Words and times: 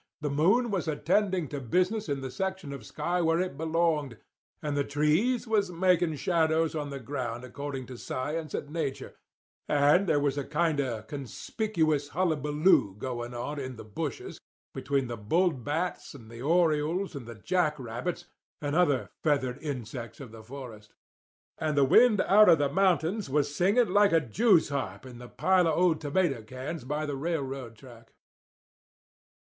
The 0.21 0.31
moon 0.31 0.71
was 0.71 0.87
attending 0.87 1.47
to 1.49 1.61
business 1.61 2.09
in 2.09 2.21
the 2.21 2.31
section 2.31 2.73
of 2.73 2.83
sky 2.87 3.21
where 3.21 3.39
it 3.39 3.55
belonged, 3.55 4.17
and 4.59 4.75
the 4.75 4.83
trees 4.83 5.45
was 5.45 5.69
making 5.69 6.15
shadows 6.15 6.73
on 6.73 6.89
the 6.89 6.99
ground 6.99 7.43
according 7.43 7.85
to 7.85 7.99
science 7.99 8.55
and 8.55 8.71
nature, 8.71 9.13
and 9.67 10.07
there 10.07 10.19
was 10.19 10.39
a 10.39 10.43
kind 10.43 10.79
of 10.79 11.05
conspicuous 11.05 12.07
hullabaloo 12.09 12.95
going 12.95 13.35
on 13.35 13.59
in 13.59 13.75
the 13.75 13.83
bushes 13.83 14.39
between 14.73 15.05
the 15.05 15.19
bullbats 15.19 16.15
and 16.15 16.31
the 16.31 16.41
orioles 16.41 17.13
and 17.15 17.27
the 17.27 17.35
jack 17.35 17.77
rabbits 17.77 18.25
and 18.59 18.75
other 18.75 19.11
feathered 19.21 19.61
insects 19.61 20.19
of 20.19 20.31
the 20.31 20.41
forest. 20.41 20.95
And 21.59 21.77
the 21.77 21.85
wind 21.85 22.21
out 22.21 22.49
of 22.49 22.57
the 22.57 22.69
mountains 22.69 23.29
was 23.29 23.53
singing 23.53 23.89
like 23.89 24.13
a 24.13 24.19
Jew's 24.19 24.69
harp 24.69 25.05
in 25.05 25.19
the 25.19 25.29
pile 25.29 25.67
of 25.67 25.77
old 25.77 26.01
tomato 26.01 26.41
cans 26.41 26.85
by 26.85 27.05
the 27.05 27.15
railroad 27.15 27.75
track. 27.75 28.13